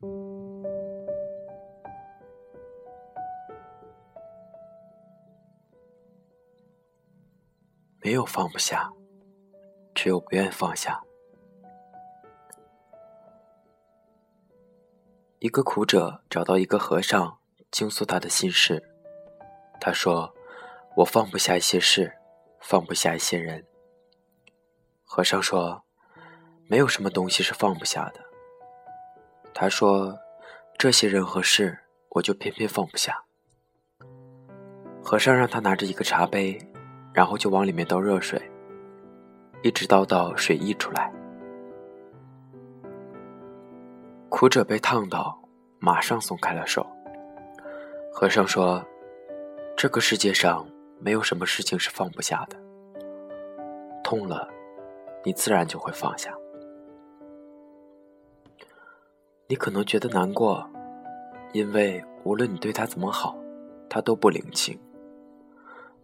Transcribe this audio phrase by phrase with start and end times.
[0.00, 0.06] 没
[8.12, 8.92] 有放不下，
[9.92, 11.02] 只有不愿放下。
[15.40, 17.36] 一个苦者找到一个和尚
[17.72, 18.80] 倾诉他的心事，
[19.80, 20.32] 他说
[20.96, 22.16] ：“我放不下一些事，
[22.60, 23.66] 放不下一些人。”
[25.02, 25.82] 和尚说
[26.70, 28.24] ：“没有什么东西是放不下的。”
[29.60, 30.16] 他说
[30.78, 31.76] ：“这些人和事，
[32.10, 33.24] 我就偏偏放不下。”
[35.02, 36.56] 和尚让他拿着一个茶杯。
[37.14, 38.40] 然后就往里面倒热水，
[39.62, 41.12] 一直倒到水溢出来。
[44.28, 45.36] 苦者被烫到，
[45.80, 46.86] 马上松开了手。
[48.12, 48.84] 和尚说
[49.76, 50.64] ：“这个世界上
[51.00, 52.56] 没有什么事情是放不下的。
[54.04, 54.48] 痛了，
[55.24, 56.32] 你自然就会放下。
[59.50, 60.68] 你可能觉得难过，
[61.54, 63.34] 因为无论你对他怎么好，
[63.88, 64.78] 他都不领情。”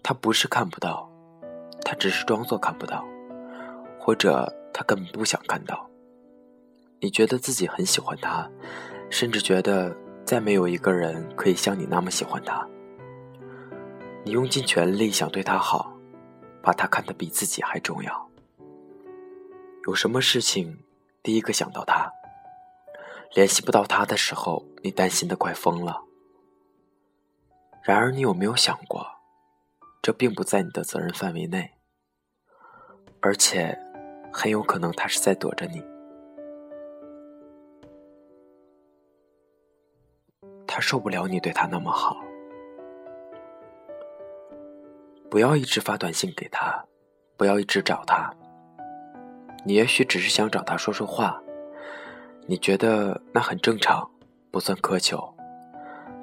[0.00, 1.10] 他不是看不到，
[1.84, 3.04] 他只是装作看不到，
[3.98, 5.90] 或者他根本不想看到。
[7.00, 8.48] 你觉得自己很喜欢他，
[9.10, 12.64] 甚至觉得再没有一个人可以像你那么喜欢他。
[14.24, 15.92] 你用尽全力想对他好，
[16.62, 18.28] 把他看得比自己还重要。
[19.86, 20.78] 有什么事情，
[21.24, 22.08] 第一个想到他。
[23.34, 26.02] 联系不到他的时候，你担心的快疯了。
[27.82, 29.06] 然而，你有没有想过？
[30.02, 31.72] 这并不在你的责任范围内，
[33.20, 33.78] 而且
[34.32, 35.82] 很有可能他是在躲着你。
[40.66, 42.16] 他受不了你对他那么好，
[45.30, 46.84] 不要一直发短信给他，
[47.36, 48.30] 不要一直找他。
[49.64, 51.40] 你也许只是想找他说说话，
[52.46, 54.08] 你觉得那很正常，
[54.50, 55.32] 不算苛求，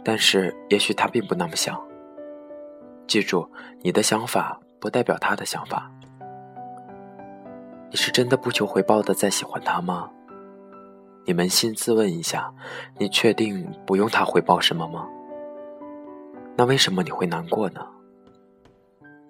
[0.03, 1.81] 但是也许他并不那么想。
[3.07, 3.49] 记住，
[3.81, 5.89] 你的想法不代表他的想法。
[7.89, 10.11] 你是真的不求回报的在喜欢他吗？
[11.25, 12.53] 你扪心自问一下，
[12.97, 15.07] 你确定不用他回报什么吗？
[16.55, 17.87] 那为什么你会难过呢？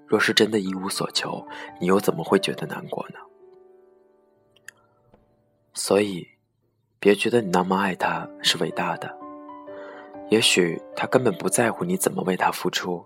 [0.08, 1.46] 若是真的一无所求，
[1.80, 3.20] 你又怎么会觉得难过呢？
[5.74, 6.28] 所以，
[7.02, 9.10] 别觉得你那么爱他是伟大的。
[10.30, 13.04] 也许他根本不在乎你怎么为他付出。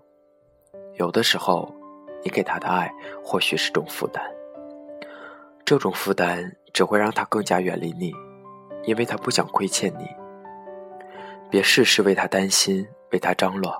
[0.94, 1.72] 有的时候，
[2.24, 4.20] 你给他的爱或许是种负担，
[5.64, 8.12] 这种负担只会让他更加远离你，
[8.84, 10.04] 因为他不想亏欠你。
[11.48, 13.72] 别事事为他担心，为他张罗。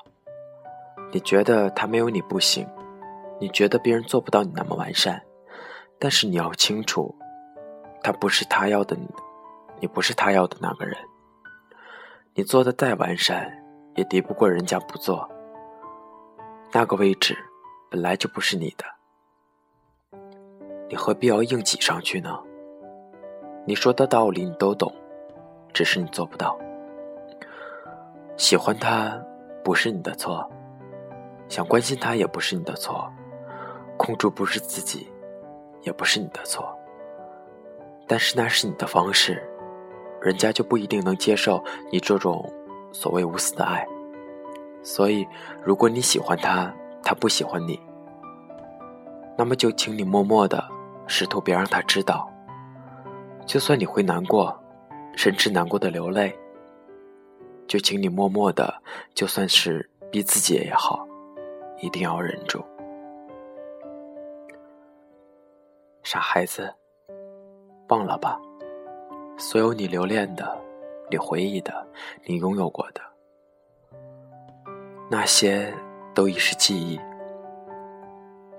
[1.12, 2.64] 你觉得他没有你不行，
[3.40, 5.20] 你觉得别人做不到你那么完善，
[5.98, 7.12] 但是你要清楚，
[8.00, 9.08] 他不是他要的你，
[9.80, 10.96] 你不是他要的那个人。
[12.34, 13.50] 你做的再完善，
[13.94, 15.28] 也敌不过人家不做。
[16.72, 17.36] 那个位置
[17.88, 18.84] 本来就不是你的，
[20.88, 22.36] 你何必要硬挤上去呢？
[23.64, 24.92] 你说的道理你都懂，
[25.72, 26.58] 只是你做不到。
[28.36, 29.16] 喜欢他
[29.62, 30.50] 不是你的错，
[31.48, 33.08] 想关心他也不是你的错，
[33.96, 35.08] 控制不是自己，
[35.82, 36.76] 也不是你的错。
[38.08, 39.40] 但是那是你的方式，
[40.24, 41.62] 人家就不一定能接受
[41.92, 42.50] 你这种
[42.92, 43.86] 所谓无私的爱。
[44.82, 45.26] 所以，
[45.62, 47.78] 如果你喜欢他，他不喜欢你，
[49.36, 50.66] 那么就请你默默的，
[51.06, 52.26] 试图别让他知道。
[53.46, 54.58] 就算你会难过，
[55.14, 56.34] 甚至难过的流泪，
[57.66, 58.74] 就请你默默的，
[59.14, 61.06] 就算是逼自己也好，
[61.80, 62.64] 一定要忍住。
[66.02, 66.72] 傻孩子，
[67.88, 68.38] 忘了吧，
[69.36, 70.60] 所有你留恋的，
[71.10, 71.86] 你回忆的，
[72.24, 73.00] 你拥有过的。
[75.10, 75.74] 那些
[76.14, 76.98] 都已是记忆，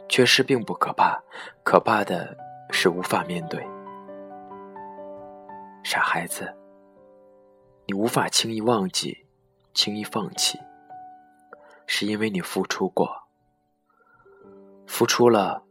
[0.07, 1.21] 缺失并不可怕，
[1.63, 2.37] 可怕的
[2.71, 3.65] 是无法面对。
[5.83, 6.53] 傻孩子，
[7.87, 9.25] 你无法轻易忘记，
[9.73, 10.59] 轻易放弃，
[11.87, 13.09] 是因为你付出过，
[14.85, 15.63] 付出了，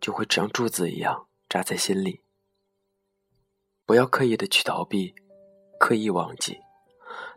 [0.00, 2.20] 就会像柱子一样扎在心里。
[3.92, 5.14] 不要刻意的去逃避，
[5.78, 6.58] 刻意忘记，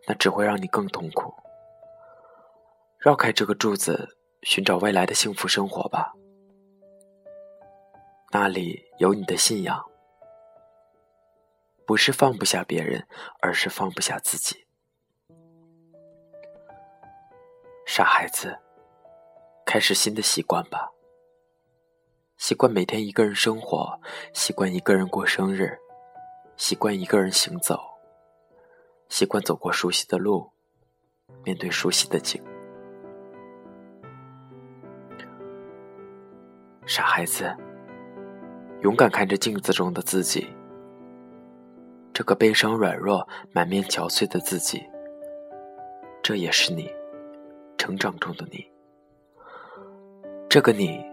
[0.08, 1.34] 那只会让你更痛苦。
[2.98, 6.14] 绕开这个柱子，寻找未来的幸福生活吧。
[8.32, 9.86] 那里有你的信仰，
[11.86, 13.06] 不是放不下别人，
[13.42, 14.66] 而是放不下自己。
[17.86, 18.58] 傻孩子，
[19.66, 20.90] 开始新的习惯吧。
[22.38, 24.00] 习惯每天一个人生活，
[24.34, 25.78] 习惯一个人过生日，
[26.58, 27.80] 习惯一个人行走，
[29.10, 30.50] 习惯走过熟悉的路，
[31.44, 32.42] 面对熟悉的景。
[36.86, 37.54] 傻孩子，
[38.82, 40.48] 勇敢看着镜子中的自己，
[42.14, 44.82] 这个悲伤、软弱、满面憔悴的自己，
[46.24, 46.90] 这也是你，
[47.78, 48.66] 成长中的你。
[50.50, 51.04] 这个你，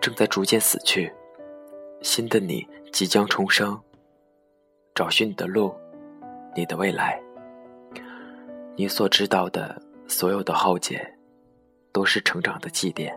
[0.00, 1.12] 正在逐渐死去，
[2.02, 3.80] 新的你即将重生。
[4.94, 5.74] 找寻你的路，
[6.54, 7.20] 你的未来。
[8.76, 11.04] 你所知道的所有的浩劫，
[11.92, 13.12] 都是成长的祭奠。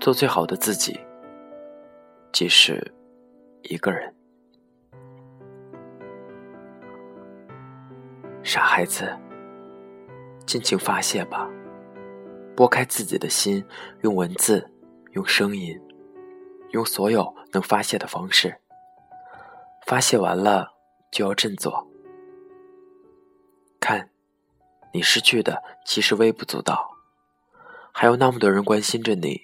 [0.00, 0.98] 做最好的自己，
[2.32, 2.82] 即使
[3.62, 4.12] 一个人。
[8.42, 9.16] 傻孩子，
[10.46, 11.48] 尽情发泄吧，
[12.56, 13.64] 拨开自己的心，
[14.02, 14.68] 用文字，
[15.12, 15.80] 用声音，
[16.70, 18.59] 用所有能发泄的方式。
[19.90, 20.72] 发泄完了，
[21.10, 21.84] 就要振作。
[23.80, 24.08] 看，
[24.92, 26.92] 你失去的其实微不足道，
[27.90, 29.40] 还有那么多人关心着你。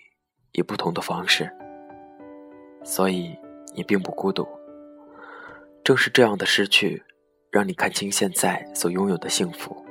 [0.52, 1.50] 以不同的方式，
[2.84, 3.36] 所以
[3.74, 4.46] 你并不孤独。
[5.82, 7.02] 正是这样的失去，
[7.50, 9.84] 让你看清现在所拥有的幸福。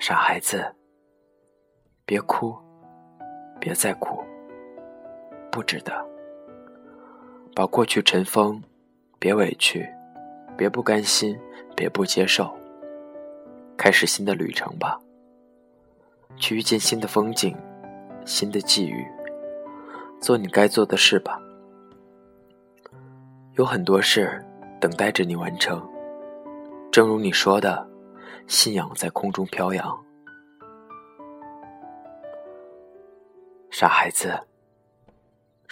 [0.00, 0.74] 傻孩子，
[2.04, 2.58] 别哭，
[3.60, 4.24] 别再哭，
[5.52, 6.04] 不值得。
[7.54, 8.62] 把过去尘封，
[9.18, 9.86] 别委屈，
[10.56, 11.38] 别不甘心，
[11.76, 12.50] 别不接受，
[13.76, 14.98] 开始新的旅程吧。
[16.36, 17.54] 去遇见新的风景，
[18.24, 19.06] 新的际遇，
[20.18, 21.38] 做你该做的事吧。
[23.56, 24.42] 有很多事
[24.80, 25.86] 等待着你完成，
[26.90, 27.86] 正如你说的，
[28.46, 30.04] 信仰在空中飘扬。
[33.70, 34.40] 傻孩子，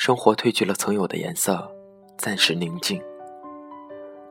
[0.01, 1.71] 生活褪去了曾有的颜色，
[2.17, 2.99] 暂时宁静。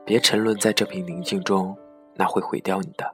[0.04, 1.78] 别沉沦在这片宁静中，
[2.12, 3.08] 那会毁掉你的。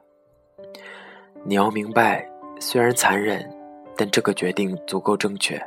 [1.45, 2.27] 你要明白。
[2.59, 3.47] 虽然残忍，
[3.95, 5.63] 但这个决定足够正确。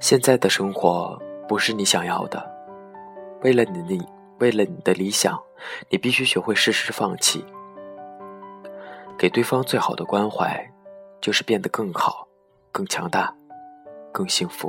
[0.00, 1.16] 现在的生活
[1.46, 2.44] 不是你想要的，
[3.42, 4.04] 为了你的
[4.40, 5.40] 为了你的理想，
[5.88, 7.44] 你必须学会适时放弃。
[9.16, 10.68] 给对方最好的关怀，
[11.20, 12.26] 就是变得更好、
[12.72, 13.32] 更强大、
[14.10, 14.68] 更幸福。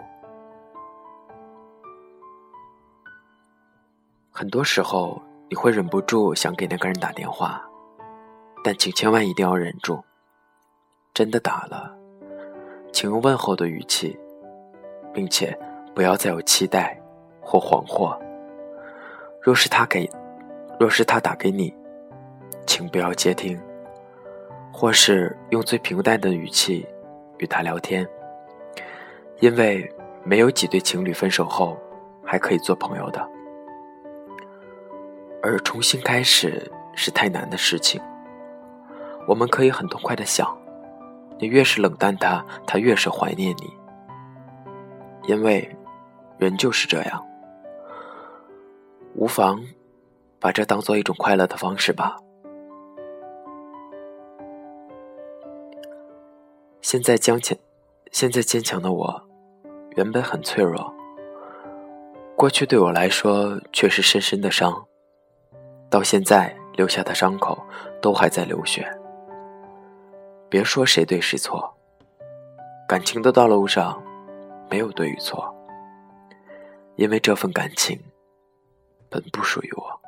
[4.35, 7.63] 很多时候，你会忍不住想给那个人打电话，
[8.63, 10.03] 但请千万一定要忍住。
[11.13, 11.95] 真的打了，
[12.91, 14.19] 请用问候的语气，
[15.13, 15.55] 并且
[15.93, 16.99] 不要再有期待
[17.39, 18.17] 或惶惑。
[19.39, 20.09] 若是他给，
[20.79, 21.71] 若是他打给你，
[22.65, 23.61] 请不要接听，
[24.73, 26.83] 或是用最平淡的语气
[27.37, 28.03] 与他聊天，
[29.41, 29.87] 因为
[30.23, 31.77] 没有几对情侣分手后
[32.25, 33.23] 还可以做朋友的，
[35.43, 38.01] 而重新开始是太难的事情。
[39.27, 40.57] 我们可以很痛快的想。
[41.37, 43.73] 你越是冷淡他，他越是怀念你。
[45.27, 45.69] 因为，
[46.37, 47.25] 人就是这样。
[49.15, 49.61] 无妨，
[50.39, 52.17] 把这当做一种快乐的方式吧。
[56.81, 57.57] 现在坚强，
[58.11, 59.21] 现在坚强的我，
[59.95, 60.93] 原本很脆弱。
[62.37, 64.85] 过去对我来说却是深深的伤，
[65.93, 67.55] 到现在留下的伤口
[68.01, 68.83] 都还在流血。
[70.49, 71.71] 别说谁对谁错，
[72.87, 74.01] 感情的道路上
[74.71, 75.53] 没有对与错，
[76.95, 77.95] 因为这份感情
[79.07, 80.02] 本不属于我。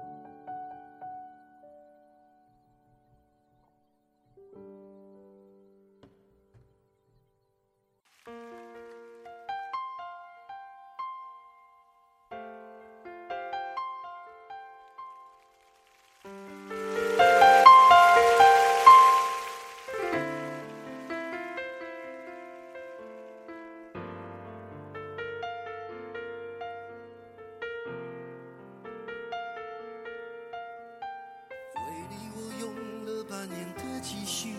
[33.45, 34.55] 多年的积蓄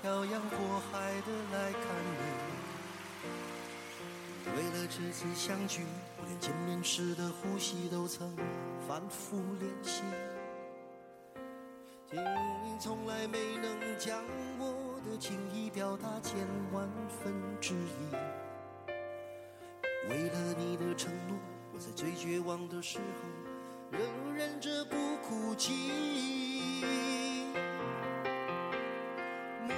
[0.00, 0.58] 漂洋过
[0.92, 1.82] 海的来看
[4.44, 5.82] 你，为了这次相聚，
[6.18, 8.32] 我连见面时的呼吸都曾
[8.86, 10.04] 反复练习。
[12.12, 14.22] 你从来没能将
[14.56, 18.14] 我的情意表达千万分之一。
[20.08, 21.36] 为了你的承诺，
[21.74, 25.90] 我在最绝望的时候，仍忍着不哭泣。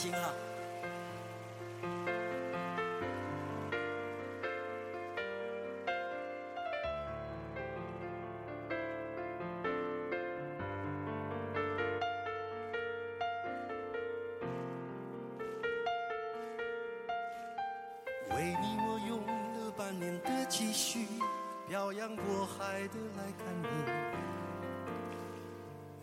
[0.00, 0.32] 行啊。
[18.30, 21.06] 为你我用了半年的积蓄，
[21.68, 24.39] 漂洋过海的来看你。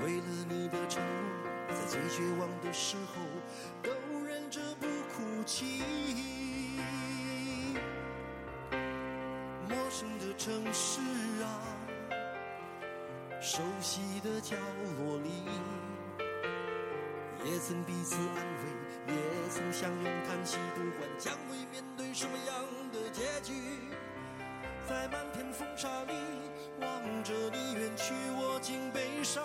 [0.00, 3.22] 为了你的承诺，在最绝望的时候
[3.82, 3.90] 都
[4.24, 5.82] 忍着不哭泣。
[9.68, 11.00] 陌生的城市
[11.42, 11.60] 啊，
[13.40, 14.56] 熟悉的角
[14.98, 15.44] 落里，
[17.44, 18.46] 也曾彼此安
[19.06, 23.52] 慰，也曾相拥叹息，不管将会面对什么样的结局，
[24.88, 26.14] 在漫天风沙里
[26.80, 29.44] 望着你远去，我竟悲伤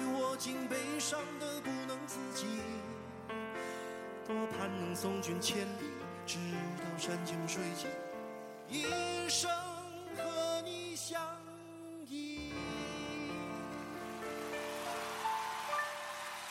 [0.41, 2.47] 竟悲伤的不能自己。
[4.25, 5.83] 多盼能送君千里，
[6.25, 6.39] 直
[6.79, 7.87] 到山穷水尽，
[8.67, 9.51] 一生
[10.17, 11.21] 和你相
[12.09, 12.51] 依。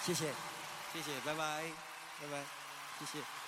[0.03, 0.27] 谢谢，
[0.93, 1.65] 谢谢，拜拜，
[2.21, 2.45] 拜拜，
[3.01, 3.40] 谢谢。